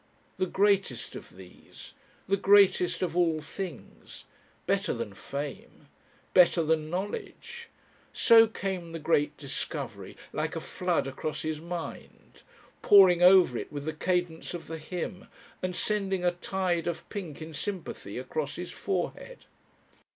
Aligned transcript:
The 0.39 0.47
greatest 0.47 1.15
of 1.15 1.35
these. 1.37 1.93
The 2.27 2.35
greatest 2.35 3.03
of 3.03 3.15
all 3.15 3.39
things. 3.39 4.23
Better 4.65 4.93
than 4.95 5.13
fame. 5.13 5.89
Better 6.33 6.63
than 6.63 6.89
knowledge. 6.89 7.69
So 8.11 8.47
came 8.47 8.93
the 8.93 8.97
great 8.99 9.37
discovery 9.37 10.17
like 10.33 10.55
a 10.55 10.59
flood 10.59 11.05
across 11.05 11.43
his 11.43 11.61
mind, 11.61 12.41
pouring 12.81 13.21
over 13.21 13.59
it 13.59 13.71
with 13.71 13.85
the 13.85 13.93
cadence 13.93 14.55
of 14.55 14.65
the 14.65 14.79
hymn 14.79 15.27
and 15.61 15.75
sending 15.75 16.25
a 16.25 16.31
tide 16.31 16.87
of 16.87 17.07
pink 17.09 17.39
in 17.39 17.53
sympathy 17.53 18.17
across 18.17 18.55
his 18.55 18.71
forehead. 18.71 19.45